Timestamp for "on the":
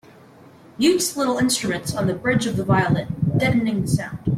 1.93-2.15